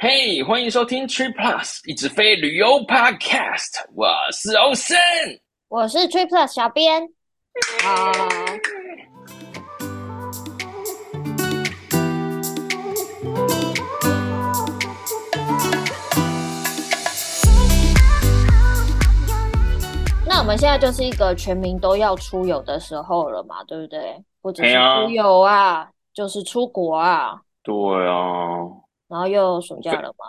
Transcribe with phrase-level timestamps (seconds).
[0.00, 4.96] 嘿，欢迎收听 Trip Plus 一直飞旅游 Podcast，我是欧森，
[5.66, 7.02] 我是 Trip Plus 小编。
[7.82, 8.12] 好，
[20.24, 24.14] 那我们现在就是一个全民都要出游的时候了嘛，对不对？
[24.40, 27.40] 不只是出游啊，啊就是出国啊。
[27.64, 27.74] 对
[28.08, 28.86] 啊。
[29.08, 30.26] 然后又暑假了嘛？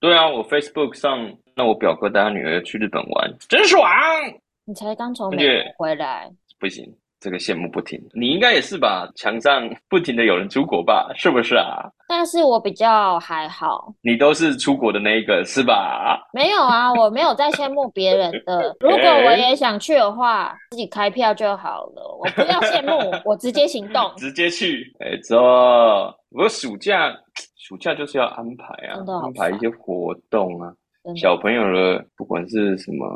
[0.00, 3.82] 对啊，我 Facebook 上，那我表哥带他女儿去日本玩，真爽！
[4.64, 6.84] 你才刚从美国回来，不行，
[7.18, 8.00] 这个羡慕不停。
[8.14, 9.10] 你应该也是吧？
[9.16, 11.10] 墙上不停的有人出国吧？
[11.16, 11.90] 是不是啊？
[12.06, 13.92] 但是我比较还好。
[14.02, 16.20] 你都是出国的那一个是吧？
[16.32, 18.76] 没有啊，我没有在羡慕别人的。
[18.78, 22.16] 如果我也想去的话，自己开票就好了。
[22.20, 24.94] 我不要羡慕， 我直接行动，直接去。
[25.00, 27.12] 没错，我暑假。
[27.68, 30.72] 暑假就是要安排啊，安排一些活动啊。
[31.20, 33.06] 小朋友的不管是什么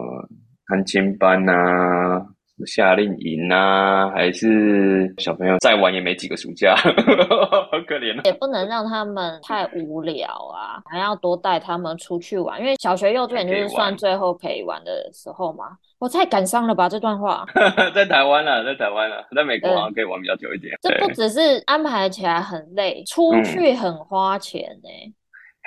[0.66, 2.27] 安亲班啊，
[2.67, 8.22] 夏令营啊，还是小朋友再玩也没几个暑假， 好可怜啊。
[8.25, 15.64] 也不能让他们太无聊啊，还要多带他们出去玩，因为小学幼稚园就是算最后可以玩的时候嘛。
[15.98, 17.47] 我太感伤了吧，这段话。
[17.95, 20.75] 在台湾了，在台湾了，在美国好像可以玩比较久一点。
[20.83, 25.12] 这不只是安排起来很累，出去很花钱呢、欸。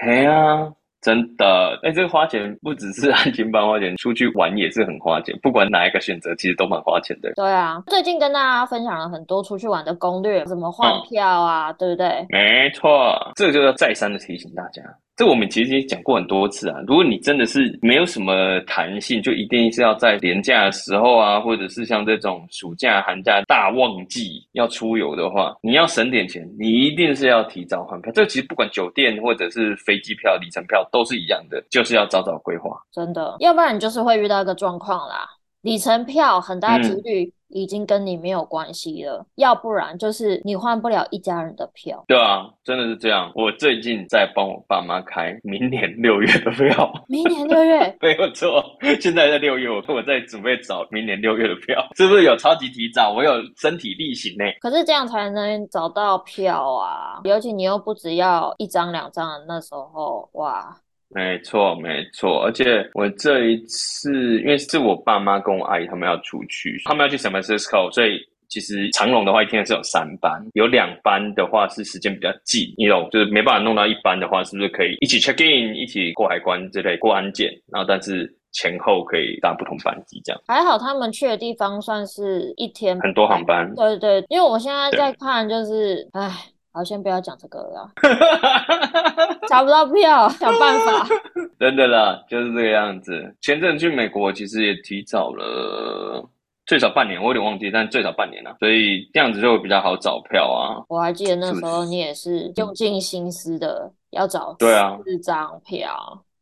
[0.05, 0.71] 嘿、嗯、啊，
[1.05, 5.37] 真的，哎、欸，这个花钱不只是安亲班花钱，出去玩也是很花钱。
[5.43, 7.31] 不管哪一个选择，其实都蛮花钱的。
[7.35, 12.25] 对啊，最近跟大家分享了很多出去玩的攻略，怎么换票啊，嗯、对不对？
[12.29, 14.81] 没错，这个就要再三的提醒大家。
[15.15, 16.77] 这我们其实也讲过很多次啊。
[16.85, 28.11] 如果你真的是没有什么弹性，就一定是要在年假的时候啊，或者是像这种暑假、寒假大旺季要出游的话，你要省点钱，你一定是要提早换票。
[28.13, 32.71] 这其实不管酒店或者是飞机票、里程票都是一样的，就是要早早规划。
[32.91, 35.29] 真的，要不然你就是会遇到一个状况啦，
[35.61, 37.31] 里程票很大几率、嗯。
[37.55, 42.03] 已经跟你没有关系了，要不然就是你换不了一家人的票。
[42.05, 43.31] 对啊，真的是这样。
[43.33, 46.91] 我最近在帮我爸妈开明年六月的票。
[47.07, 47.79] 明年六月？
[48.01, 48.61] 没有错，
[48.99, 53.13] 现在在六月，我我在准备找明年六月的票，是不是有超级提早？
[53.13, 54.43] 我有身体力行呢。
[54.59, 60.75] 可是这样才能找到票啊，尤其你又不只要一张两张的那时候，哇。
[61.15, 80.41] 没错，没错，而且我这一次，因为是我爸妈跟我阿姨他们要出去，他们要去 San Francisco，所以其实长隆的话一天是有三班，有两班的话是时间比较近，你懂，就是没办法弄到一班的话，是不是可以一起 check in，一起过海关之类过安检，然后但是前后可以搭不同班机这样。
[80.49, 86.29] 还好他们去的地方算是一天很多航班，对对，因为我现在在看就是，唉。
[86.77, 87.89] 好，先不要讲这个了。
[89.55, 91.07] 找不到票， 想办法。
[91.57, 93.33] 真的啦，就是这个样子。
[93.41, 96.27] 前阵去美国，其实也提早了
[96.65, 100.83] 最少半年，我有点忘记，但最少半年了，所以这样子就会比较好找票啊。
[100.89, 105.95] 我还记得那时候你也是用尽心思的要找对啊四张票。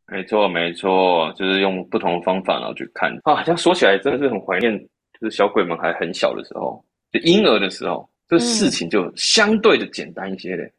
[0.08, 3.44] 没错，没错，就是用不同的方法然后去看啊。
[3.44, 4.76] 这样说起来，真的是很怀念，
[5.20, 8.10] 就是小鬼们还很小的时候，就婴儿的时候。
[8.26, 10.72] 这事情就相对的简单一些嘞、嗯，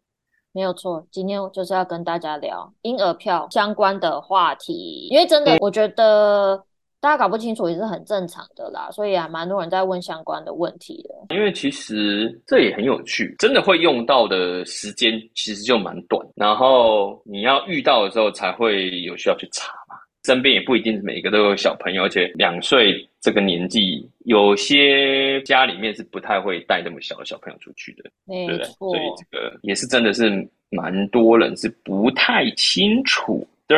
[0.55, 1.05] 没有错。
[1.11, 6.57] 今天就是要跟大家聊婴儿票相关的话题，因为真的，我觉得
[7.01, 11.35] 大家搞不清楚也是很正常的啦，所以啊，蛮多人在问相关的问题的。
[11.37, 19.84] 因为其实这也很有趣，真的会用到的时间其实就蛮短，然后你要遇到的时候才会有需要去查嘛。
[20.25, 28.65] 身边也不一定是每一个都有小朋友，而且两岁这个年纪，有些家里面是不太会带那么小的小朋友出去的，对不对。
[28.65, 30.31] 所以这个也是真的是
[30.71, 33.77] 蛮多人是不太清楚的。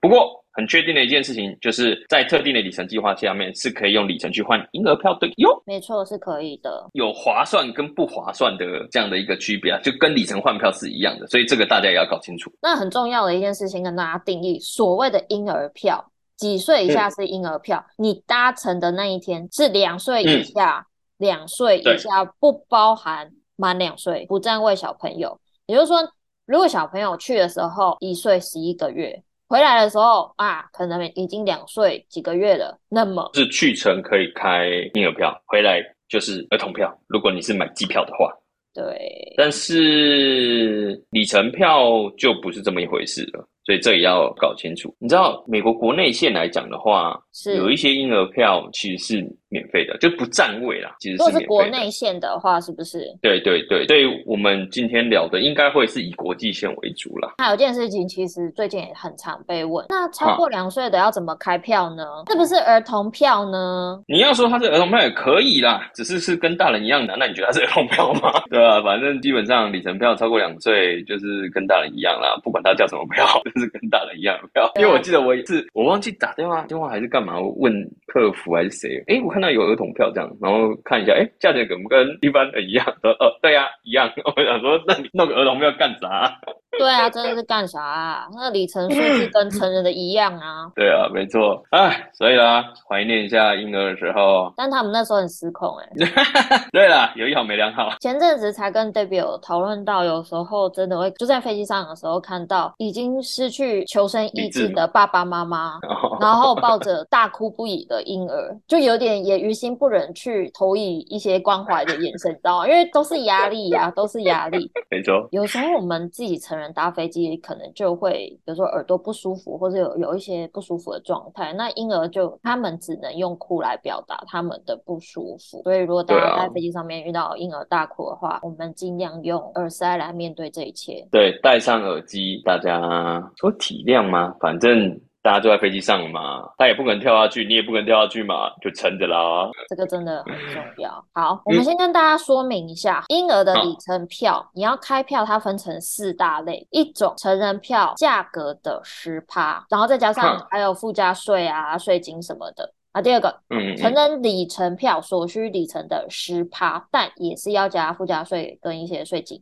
[0.00, 0.41] 不过。
[0.52, 5.62] 很确定的一件事情，就是在特定的里程计划下面，是可以用里程去换婴儿票的哟。
[5.64, 6.88] 没错，是可以的。
[6.92, 12.52] 有划算跟不划算的这样的一个区别啊，就跟里程换票是一样的，所以这个大家也要搞清楚。
[12.60, 16.04] 那很重要的一件事情，跟大家定义所谓的婴儿票，
[16.36, 17.82] 几岁以下是婴儿票？
[17.96, 20.86] 嗯、你搭乘的那一天是两岁以下，
[21.16, 25.40] 两、嗯、岁以下不包含满两岁，不占位小朋友。
[25.64, 25.98] 也就是说，
[26.44, 29.22] 如果小朋友去的时候一岁十一个月。
[29.52, 32.74] 回来的时候啊，可能已经两岁几个月了。
[32.88, 34.64] 那么是去程可以开
[34.94, 36.90] 婴儿票，回来就是儿童票。
[37.06, 38.32] 如果你是买机票的话，
[38.72, 39.34] 对。
[39.36, 43.46] 但是里程票就不是这么一回事了。
[43.64, 44.94] 所以这也要搞清楚。
[44.98, 50.94] 你知道，美国国内线来讲的话，是有一些婴儿票其实是免费的，就不占位啦。
[50.98, 53.04] 其实是是国内线的话，是不是？
[53.22, 57.34] 对对对，所以我们今天聊的应该会是以国际线为主啦。
[57.38, 62.04] 还有件事情，其实最近也很常被问：那超过两岁的要怎么开票呢？
[62.30, 64.02] 是不是儿童票呢？
[64.08, 67.14] 你要说它是儿童票也可以啦，只是是跟大人一样的。
[67.18, 68.42] 那你觉得它是儿童票吗？
[68.50, 73.24] 对啊，反正基本上里程票超过两岁就是跟大人一样啦，不管它叫什么票。
[73.54, 77.72] 就是跟大人一样的票，因为我记得我一次我忘记打电话电话还是干嘛，我问
[78.06, 82.86] 客服还是谁，哎，我看到有儿童票这样，然后看一下，哎，价钱跟不跟一般的一样？
[83.02, 84.10] 说哦，对呀、啊，一样。
[84.36, 86.38] 我想说，那你弄个儿童票干啥？
[86.78, 88.26] 对啊，真的是干啥啊？
[88.32, 90.70] 那个里程数是跟成人的一样啊。
[90.74, 91.62] 对啊，没错。
[91.70, 94.52] 哎，所以啦，怀念一下婴儿的时候。
[94.56, 96.68] 但他们那时候很失控哎、欸。
[96.72, 97.90] 对啦，有一好没两好。
[98.00, 105.78] 前阵子才跟 Debbie 讨论到，有时候真的会就在飞机上的时候看到已经失去求生意志的爸爸妈妈，
[106.20, 112.68] 然后抱着大哭不已的婴儿，就有点也于心不忍去投以一些关怀的眼神，你知道吗？
[112.68, 114.70] 因为都是压力呀、啊，都是压力。
[114.90, 115.28] 没错。
[115.30, 116.72] 有时候我们自己成人。
[116.72, 121.52] 搭飞机可能就会，比如说耳朵不舒服，或者有有一些不舒服的状态。
[121.52, 125.62] 那婴儿就他们只能用哭来表达他们的不舒服。
[125.64, 131.06] 所以如果大家在飞机上面遇到婴儿大哭的话，啊、我们尽量用耳塞来面对这一切。
[131.10, 134.34] 对，戴上耳机，大家说体谅吗？
[134.40, 135.00] 反正。
[135.24, 139.48] 大家都在飞机上嘛，他也不可能跳下去，你也不可能跳下去嘛，就撑着啦。
[139.68, 140.90] 这个真的很重要。
[141.12, 152.74] 好，我们先跟大家说明一下，婴、嗯、儿的里程票，你要开票，它分成四大类，一种成人票价格的十趴，然后再加上还有附加税啊、税金什么的。
[152.90, 159.40] 啊，第二个，嗯，成人里程票所需里程的十趴，但也是要加附加税跟一些税金。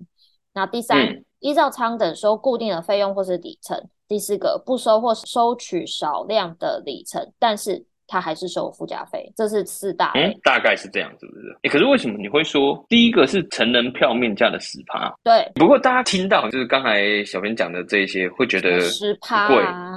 [0.53, 3.89] 那第三，嗯、依照舱等收固定的费用或是里程。
[4.07, 7.90] 第四个，不收或收取少量的里程，但是。
[8.11, 10.11] 他还是收附加费，这是四大。
[10.17, 11.57] 嗯，大概是这样，是不是？
[11.63, 15.15] 哎，可是为什么你会说第一个是成人票面价的十趴？
[15.23, 15.49] 对。
[15.55, 19.57] 不过大家听到就是刚才小编讲的这一些，会觉得十趴贵，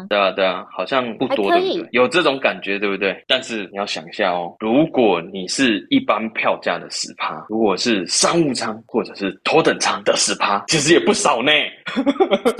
[0.09, 1.89] 对啊，对啊，好像不多，对不对？
[1.91, 3.23] 有这种感觉，对不对？
[3.27, 11.51] 但是你要想一下哦，如果你是一般票价的十趴，如果是商务舱或者是头等舱的十趴，其实也不少呢。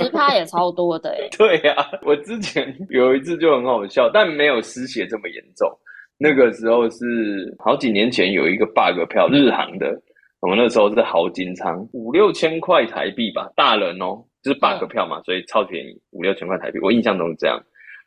[0.00, 1.28] 十趴也超多的哎。
[1.38, 5.43] 对呀、啊，我之前有一次就很好笑，但没有失血这么严。
[5.54, 5.78] 走，
[6.18, 9.94] 那个时候是好几年前有一个 bug 票，日航的，
[10.40, 17.60] 我们那时候是豪金仓，五六千块台币吧，大人哦，就是 bug 票嘛，所以超便宜，五六千块台币，我印象中是这样。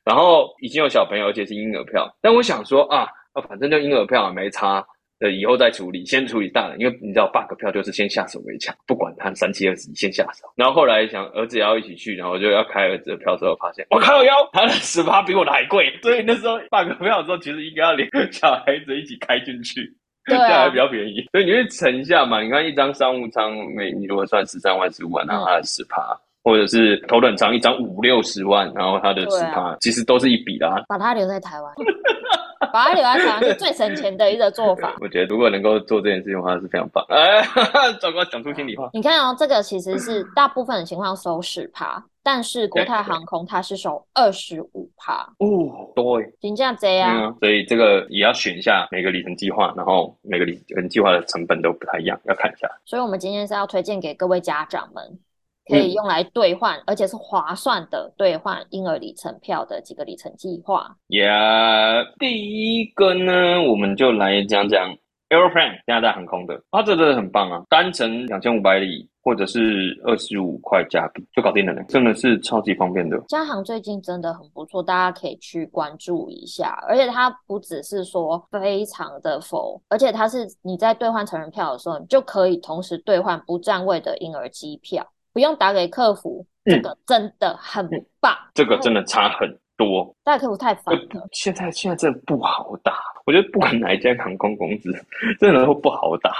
[0.03, 3.07] 然后已经有小朋友，而且是婴儿票，但我想说啊，
[3.47, 4.85] 反正就婴儿票没差。
[5.19, 10.47] 呃，以后再处理，先处理大人，因为你知道，bug 票就是先下手为强，不管他三七二十一，先下手。
[10.55, 19.91] 然后后来想儿子也要一起去，然后就要开儿子的票之后，发现我靠腰，他的十趴比我的还贵，所以那时候 bug 票的时候，其实应该要连小孩子一起开进去，
[20.25, 21.25] 对、啊，这样还比较便宜。
[21.31, 22.41] 所以你会乘一下嘛？
[22.43, 26.15] 你看一张商务舱，每你如果算十三万、十五万，然后它的十趴，
[26.47, 30.81] 或者是头等舱一张五六十万，然后他的十趴，其实都是一笔的、啊。
[30.87, 31.73] 把它留在台湾。
[32.71, 34.95] 把它留在台湾是最省钱的一个做法。
[35.03, 37.05] 我觉得如果能够做这件事情的话是非常棒。
[37.09, 37.41] 哎，
[37.99, 38.89] 糟糕，讲出心里话。
[38.93, 45.29] 你看哦，这个其实是大部分的情况收十趴，但是国泰航空它是收二十五趴。
[45.39, 47.25] 哦，对，评价这样。
[47.25, 52.69] 嗯，所以这个也要选一下每个里程计划，然后每个里程计划的成本都不太一样，要看一下。
[52.85, 55.19] 所以我们今天是要推荐给各位家长们。
[55.69, 60.95] 可以用来兑换，嗯，而且是划算的兑换婴儿里程票的几个里程计划。
[61.07, 64.95] 呀，yeah，第一个呢，我们就来讲讲
[65.29, 67.63] Aeroplan 加拿大航空的，啊，这真的很棒啊！
[67.69, 73.19] 单程两千五百里，或者是二十五块加币就搞定了呢，真的是超级方便的。
[73.27, 76.81] 加航最近真的很不错，大家可以去关注一下。
[76.87, 85.05] 而且它不只是说非常的否，而且它是你在兑换成人票的时候，你就可以同时兑换不占位的婴儿机票。
[85.37, 87.87] 不用打给客服，这个真的很
[88.19, 88.33] 棒。
[88.33, 91.29] 嗯、这个真的差很多，打给客服太烦了。
[91.31, 94.91] 现在现在真的不好打，我觉得不管哪一家航空公司，
[95.39, 96.33] 真的都不好打。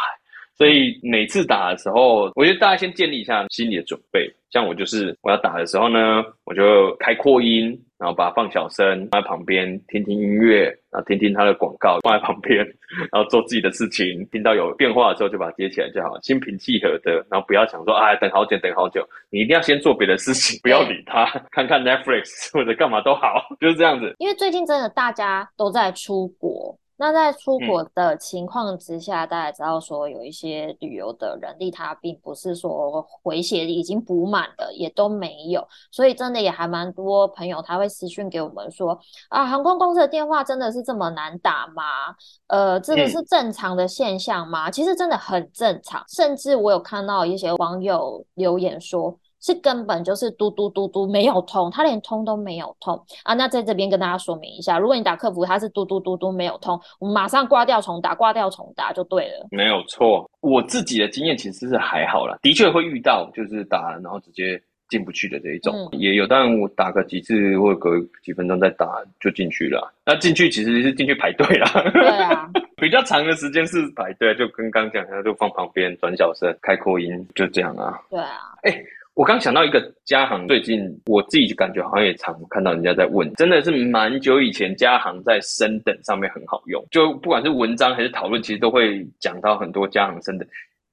[0.55, 4.33] 所以每次打的时候，我觉得大家先建立一下心理的准备。
[4.51, 12.57] 像我就是我要打的时候呢，我就开扩音，然后把它放小声，放在旁边听听音乐，然后听听它的广告，放在旁边，
[13.11, 14.25] 然后做自己的事情。
[14.31, 19.05] 听到有变化的时候，就把它接起来就好，心平气和的，然后不要想说哎，等好久，等好久。
[19.29, 24.15] 你一定要先做别的事情，不要理它，看看 Netflix 或者干嘛都好，就是这样子。
[24.19, 26.56] 因为最近真的大家都在出国。
[26.97, 38.99] 那在出国的情况之下，嗯、大家知道说有一些旅游的人力，他并不是说回血已经补满了，也都没有，所以真的也还蛮多朋友他会私讯给我们说
[39.29, 41.83] 啊，航空公司的电话真的是这么难打吗？
[42.47, 44.69] 呃，这个是正常的现象吗？
[44.69, 49.17] 嗯、其实真的很正常，甚至我有看到一些网友留言说。
[49.39, 53.33] 是根本就是嘟嘟嘟嘟没有通，他连通都没有通啊！
[53.33, 59.47] 那在这边跟大家说明一下，如果你打客服，他是嘟嘟嘟嘟没有通，我们马上挂掉重打，挂掉重打就对了。
[59.51, 67.91] 没有错，我自己的经验其实是还好啦，的确会遇到就是打然后直接进不去的这一种，嗯、也有，但我打个几次或隔
[68.23, 68.87] 几分钟再打
[69.19, 69.93] 就进去了。
[70.05, 78.01] 那进去其实是进去排队啦，对啊， 比较长的时间是排队，就跟刚讲一下，就放旁边转小声开扩音，就这样啊。
[78.09, 78.85] 对啊，哎、欸。
[79.17, 90.47] 我刚想到一个家行，最近我自己就感觉好像也常看到人家在问，真的是蛮久以前家行在升等上面很好用，就不管是文章还是讨论，其实都会讲到很多家行升等。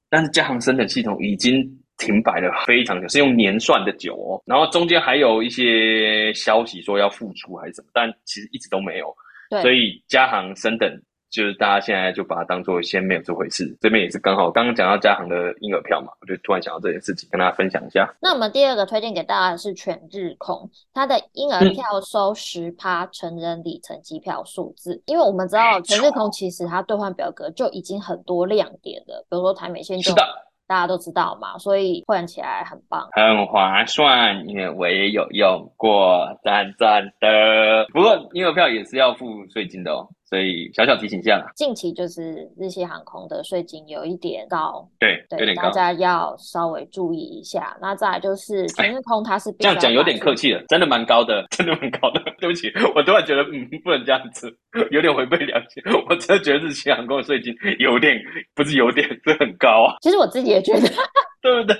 [0.08, 1.62] 但是家行升等系统已经
[1.98, 4.40] 停摆了非常久，是用年算的久哦。
[4.46, 9.14] 然后中间还有一些消息说要复出还是什么，但其实一直都没有。
[9.60, 10.90] 所以家行升等。
[11.34, 18.08] 就是大家现在就把它当做先没有这回事，这边也是刚好刚刚讲到嘉航的婴儿票嘛，我就突然想到这件事情，跟大家分享一下。
[18.22, 30.22] 那我们第二个推荐给大家的是全日空，它的婴儿票收十趴成人里程机票数字，嗯、因为我们知道全日空其实它兑换表格就已经很多亮点了，比如说台美线就是的。
[30.66, 37.86] 大家都知道嘛，所以换起来很棒，很划算，因为我也有用过，赞赞的。
[37.92, 41.52] 不过婴儿票也是要付税金的哦，所以小小提醒一下啦。
[41.54, 47.76] 近期就是日系航空的税金有一点高，对，对，有点高，大家要稍微注意一下。
[47.80, 52.20] 那再来就是全日空，它是这样讲有点客气了，真的蛮高的，真的蛮高的。
[52.40, 54.52] 对不起，我突然觉得嗯，不能这样子，
[54.90, 55.80] 有点违背良心。
[56.08, 58.20] 我真的觉得日系航空的税金有点，
[58.56, 59.94] 不是有点，是很高啊。
[60.02, 60.88] 其实我自己也觉得。
[61.44, 61.76] 对不对？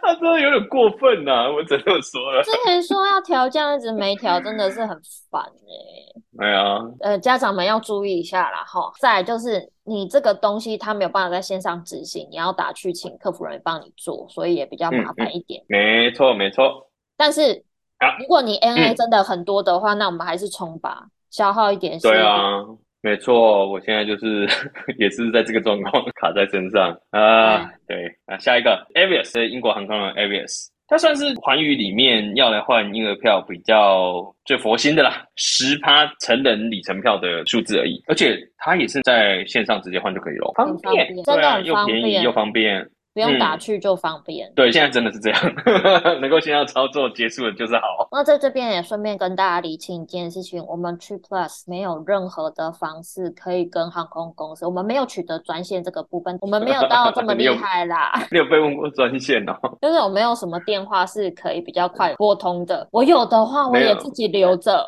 [0.00, 1.50] 他真的有点过分呐、啊！
[1.50, 2.40] 我只能说了。
[2.44, 4.96] 之前说要调价，一直没调，真的是很
[5.28, 6.38] 烦哎、欸。
[6.38, 6.78] 对啊。
[7.00, 8.92] 呃，家长们要注意一下啦哈。
[9.00, 15.60] 再来就是你这个东西，他没有办法在线上执行，你要打去请客服人员帮你做，所以也比较麻烦一点。
[15.62, 16.88] 嗯嗯、没错，没错。
[17.16, 17.64] 但是，
[17.98, 21.98] 啊、如果你 ANA 真的很多的话，嗯、那我们还是冲吧，消耗一点。
[21.98, 22.62] 对啊。
[23.04, 24.48] 没错，我现在就是
[24.98, 27.58] 也是在这个状况卡在身上啊。
[27.58, 42.88] 嗯、对那，下一个 Avias 英国航空的 Avias，它算是寰宇里面要来换婴儿票比较最佛心的啦，十趴成人里程票的数字而已，而且它也是在线上直接换就可以了，方便，真的很方便，又便宜又方便。
[43.14, 44.48] 不用打去就方便。
[44.48, 45.40] 嗯，对，现在真的是这样，
[46.20, 48.08] 能够线上操作结束了就是好。
[48.10, 58.12] 那在这边也顺便跟大家理清一件事情，我们 TripPlus 没有任何的方式可以跟航空公司，我们没有取得专线这个部分，我们没有到这么 厉害啦。
[58.32, 59.54] 你有被问过专线哦？
[59.80, 64.84] 就是我没有什么电话是可以比较快拨通的，我有的话我也自己留着。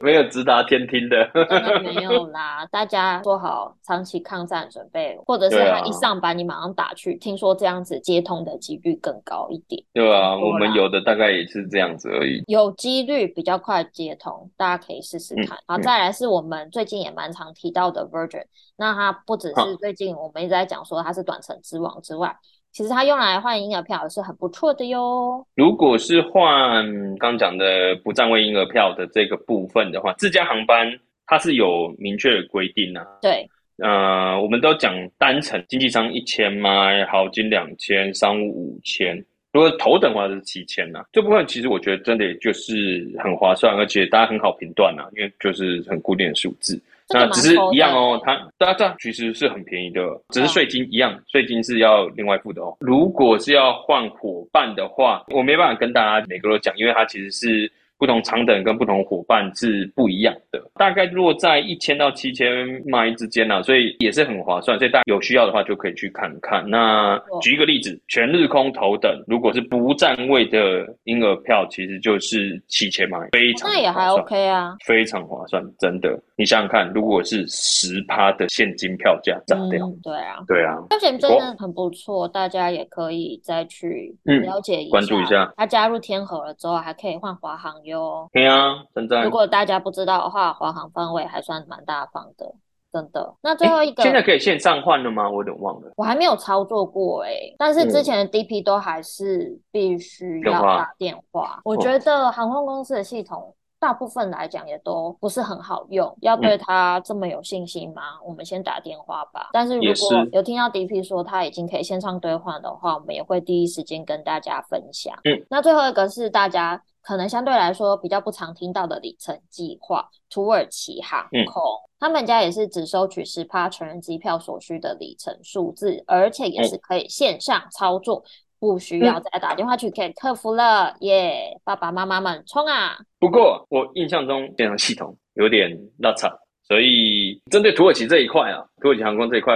[0.00, 2.66] 没有直达天听的，真的没有啦。
[2.70, 7.11] 大家做好长期抗战准备，或者是他一上班你马上打去。
[7.16, 15.58] 听说这样子接通的几率更高一点，对啊，我们有的大概也是这样子而已，有几率比较快接通，大家可以试试看。
[15.66, 18.44] 好、再来是我们最近也蛮常提到的 Virgin，
[18.76, 22.34] 那它不只是最近我们一直在讲说它是短程之王之外，
[22.72, 25.46] 其实它用来换婴儿票也是很不错的哟。
[25.54, 30.86] 如果是换刚讲的不占位婴儿票的这个部分的话，自家航班
[31.26, 33.48] 它是有明确的规定啊，对。
[33.82, 39.16] 呃，我们都讲单程经济舱一千嘛，豪金两千，商务五千。
[39.52, 41.04] 如果头等的话是七千呐。
[41.12, 46.80] 这部分其实我觉得真的就是很划算，而且大家很好评断呐，因为就是很固定的数字。
[47.08, 52.76] 那只是一样哦，它大家其实是很便宜的，只是税金一样，税金是要另外付的哦。
[52.80, 57.70] 如果是要换伙伴的话，我没办法跟大家每个都讲，因为它其实是。
[58.02, 62.48] 不同长等跟不同伙伴是不一样的，大概落在一千到七千
[62.84, 64.76] 迈之间啊，所以也是很划算。
[64.76, 66.68] 所以大家有需要的话就可以去看看。
[66.68, 73.70] 那举一个例子，全日空头等如果是不占位的婴儿票，其实就是七千迈，非常。
[73.70, 76.20] 那也还 OK 啊，非常划算，真的。
[76.34, 85.52] 你想想看，如果是十趴的现金票价炸掉，嗯，对啊，对啊，而且真的很不错，大家也可以再去了解一下，关注一下。
[85.56, 88.28] 他加入天河了之后，还可以换华航哟。
[88.32, 89.22] 对啊，真的。
[89.22, 92.52] 如果大家不知道的话，华航方位还算蛮大方的，
[92.92, 93.34] 真的。
[93.42, 95.28] 那最后一个，现在可以线上换了吗？
[95.28, 101.60] 我有点忘了，我还没有操作过哎，但是之前的 DP 都还是必须要打电话。
[101.64, 103.54] 我觉得航空公司的系统。
[103.82, 106.16] 大部分来讲也都不是很好用。
[106.20, 108.02] 要对它这么有信心吗？
[108.20, 109.50] 嗯、我们先打电话吧。
[109.52, 115.12] 但是如果有听到 DP 说他已经可以线上兑换的话，我们也会第一时间跟大家分享。
[115.24, 121.62] 嗯，那最后一个是大家可能相对来说比较不常听到的里程计划，土耳其航空。
[121.62, 128.24] 嗯他们家也是只收取十趴成人机票所需的里程数字，而且也是可以线上操作，
[128.58, 130.96] 不需要再打电话去给客服了。
[130.98, 132.98] 耶、嗯，yeah, 爸爸妈妈们冲啊！
[133.20, 136.28] 不过我印象中电脑系统有点落差，
[136.64, 139.54] 所以针对土耳其这一块啊，土耳其航空这一块，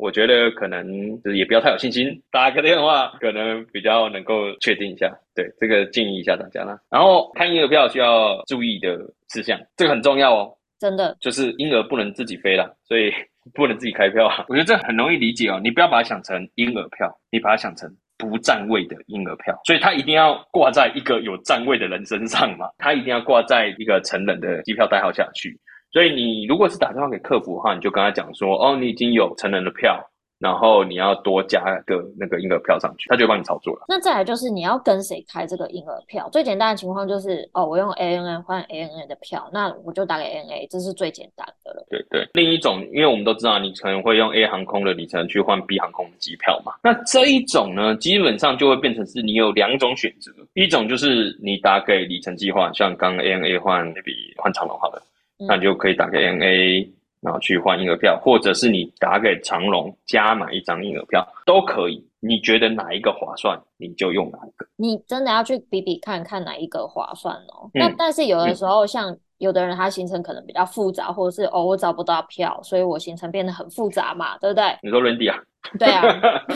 [0.00, 5.14] 我觉得可能就是也不要太有信心，打个电话可能比较能够确定一下。
[5.34, 6.78] 对，这个建议一下大家啦。
[6.90, 8.96] 然后看婴儿票需要注意的
[9.28, 10.56] 事项，这个很重要哦。
[10.78, 13.12] 真的就是婴儿不能自己飞啦，所以
[13.54, 14.26] 不能自己开票。
[14.48, 25.58] 我觉得这很容易理解哦，你不要把它想成婴儿票，你把它想成不占位的婴儿票，所以它一定要挂在一个有占位的人身上嘛，它一定要挂在一个成人的机票代号下去。
[25.92, 30.06] 所以你如果是打电话给客服的话，你就跟他讲说，哦，你已经有成人的票。
[30.40, 33.84] 然后你要多加个那个婴儿票上去，他就帮你操作了。
[33.86, 36.30] 那再来就是你要跟谁开这个婴儿票？
[36.30, 41.86] 最简单的情况就是哦，我用 ANA 换 ANA 的票，那我就打给 ANA，这是最简单的了。
[41.90, 46.72] 对对，另一种，因为我们都知道你可能会用 A 航空的里程去换 B 航空的机票嘛。
[46.82, 55.04] 那这一种呢，基本上就会变成是你有两种选择，一种就是你打给里程计划，像刚刚 ANA 换那笔换长荣好了，嗯、
[55.48, 56.90] 那你就可以打给 ANA。
[57.22, 62.02] 然后去换婴儿票，或者是你打给长龙加买一张婴儿票都可以。
[62.18, 64.66] 你觉得哪一个划算，你就用哪一个。
[64.76, 67.68] 你真的要去比比看看哪一个划算哦。
[67.74, 74.64] 那、嗯、但是有的时候，像有的人他行程可能比较复杂，或者是哦我找不到票，所以我行程变得很复杂嘛，对不对？
[74.82, 75.42] 你说 Randy 啊？
[75.78, 76.02] 对啊，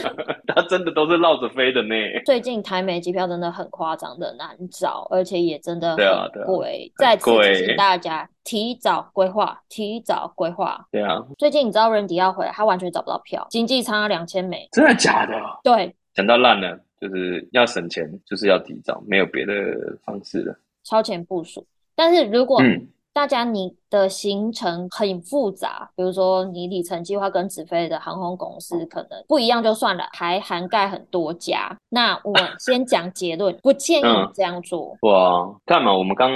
[0.48, 1.94] 他真的都是绕着飞的呢。
[2.24, 6.90] 最近台美机票真的很夸张的难找，而且也真的很贵。
[6.94, 10.86] 啊啊、再次提醒大家，提早规划，提早规划。
[10.90, 14.66] 对啊，最近你知道 Randy 要回来，他完全找不到票，经济舱两千美。
[14.72, 15.34] 真的假的？
[15.62, 19.52] 对，讲到烂了，就是要省钱，就是要提早，没有别的
[20.02, 20.54] 方式了。
[20.82, 31.78] 超前部署，但是如果、嗯大家，你的行程很复杂，比如说你里程计划跟直飞的航空公司可能不一样，就算了，还涵盖很多家。
[31.88, 34.98] 那我 先讲结论，不建议这样做。
[35.00, 36.28] 嗯、哇，看嘛，我们刚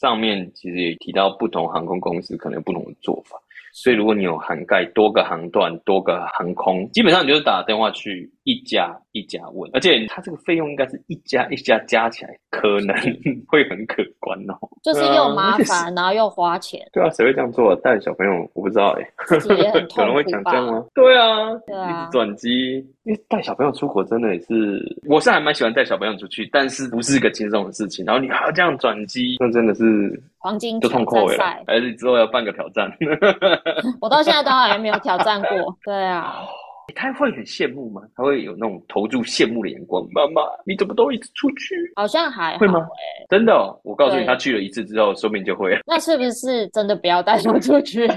[0.00, 3.36] 上面其实也提到，不同航空公司可能有不同的做法。
[3.74, 12.94] 所以，如果你有涵盖多个航段、多个航空，基本上你就是打电话去一家一家问，而且它这个费用应该是一家一家加起来可能
[13.48, 14.54] 会很可观哦。
[14.82, 16.80] 就是又麻烦，啊、 然后又花钱。
[16.92, 17.74] 对啊，谁会这样做？
[17.76, 20.84] 带小朋友，我不知道哎、欸，自己也很可能 会讲这样吗？
[20.94, 28.04] 对啊，对啊，转机，因为带小朋友出国真的也是，我是还蛮喜欢带小朋友出去，但是不是一个轻松的事情。
[28.04, 30.22] 然后你还要这样转机，那真的是。
[30.38, 32.90] 黄金挑战赛，还是之后要办个挑战？
[34.00, 35.50] 我到现在都还没有挑战过。
[35.84, 36.40] 对啊，
[36.94, 38.02] 他会很羡慕吗？
[38.14, 40.06] 他会有那种投注羡慕的眼光。
[40.12, 41.74] 妈妈，你怎么都一直出去？
[41.96, 42.86] 好像还好会吗？
[43.28, 45.78] 真的，哦，我告诉你，他去了一次之后，说不定就会。
[45.86, 48.06] 那是不是真的不要带他出去？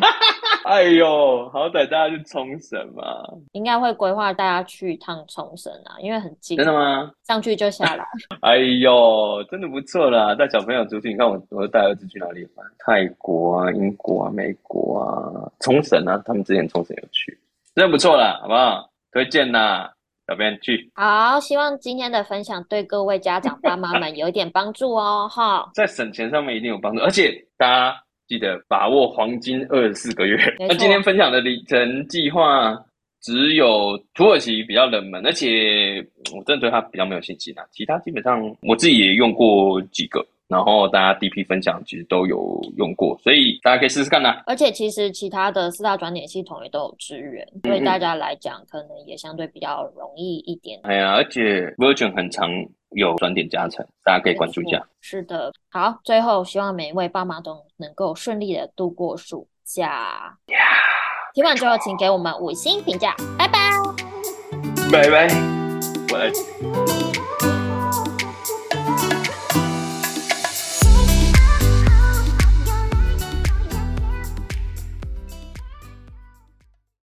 [0.66, 3.04] 哎呦，好歹大家去冲绳嘛，
[3.52, 6.58] 应该会规划大家去一趟冲绳啊，因为很近。
[6.58, 7.12] 真的吗？
[7.24, 8.04] 上去就下来。
[8.42, 11.10] 哎呦，真的不错啦，带小朋友出去。
[11.10, 12.66] 你看我，我带儿子去哪里玩？
[12.80, 17.38] 泰国啊，英国啊，美国啊，冲绳啊，他们之前冲绳有去，
[17.76, 18.90] 真的不错啦，好不好？
[19.12, 19.90] 推荐呐，
[20.28, 20.90] 小编去。
[20.96, 25.70] 好，希望今天的分享对各位家长爸妈们有一点帮助哦，哈。
[25.76, 28.02] 在省钱上面一定有帮助，而且大家。
[28.28, 30.36] 记得把握黄金二十四个月。
[30.58, 32.76] 那今天分享的里程计划
[33.22, 36.04] 只有土耳其比较冷门，而且
[36.36, 37.64] 我真的对它比较没有信心啊。
[37.70, 44.42] 其他基本上我自己也用过几个，然后大家 DP 分享其实都有用过，所以大家可以试试看呐。
[44.46, 50.80] 而且其实其他的四大转点系统也都有支援，对大家来讲可能也相对比较容易一点。
[50.84, 52.50] 哎呀，而且 Virgin 很常。
[52.92, 54.82] 有转点加成，大家可以关注一下。
[55.02, 60.34] 是的，好，最后希望每一位爸妈都能够顺利的度过暑假。
[60.48, 63.72] Yeah, 听完之后，请给我们五星评价，拜拜，
[64.90, 65.28] 拜拜，
[66.14, 66.95] 我来。